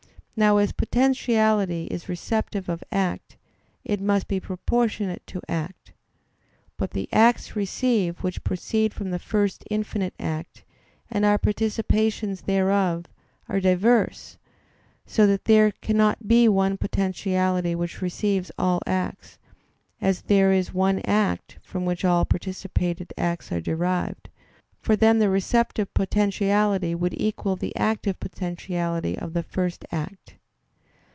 Now 0.33 0.57
as 0.57 0.71
potentiality 0.71 1.85
is 1.91 2.09
receptive 2.09 2.67
of 2.67 2.83
act, 2.91 3.37
it 3.85 4.01
must 4.01 4.27
be 4.27 4.39
proportionate 4.39 5.21
to 5.27 5.41
act. 5.47 5.91
But 6.77 6.91
the 6.91 7.07
acts 7.13 7.55
received 7.55 8.23
which 8.23 8.43
proceed 8.43 8.91
from 8.91 9.11
the 9.11 9.19
First 9.19 9.63
Infinite 9.69 10.15
Act, 10.19 10.63
and 11.11 11.25
are 11.25 11.37
participations 11.37 12.45
thereof, 12.45 13.05
are 13.49 13.59
diverse, 13.59 14.39
so 15.05 15.27
that 15.27 15.45
there 15.45 15.73
cannot 15.73 16.27
be 16.27 16.47
one 16.49 16.75
potentiality 16.75 17.75
which 17.75 18.01
receives 18.01 18.49
all 18.57 18.81
acts, 18.87 19.37
as 20.01 20.23
there 20.23 20.51
is 20.51 20.73
one 20.73 21.01
act, 21.01 21.59
from 21.61 21.85
which 21.85 22.03
all 22.03 22.25
participated 22.25 23.13
acts 23.15 23.51
are 23.51 23.61
derived; 23.61 24.27
for 24.83 24.95
then 24.95 25.19
the 25.19 25.29
receptive 25.29 25.93
potentiality 25.93 26.95
would 26.95 27.13
equal 27.21 27.55
the 27.55 27.75
active 27.75 28.19
potentiality 28.19 29.15
of 29.15 29.33
the 29.33 29.43
First 29.43 29.85
Act. 29.91 30.37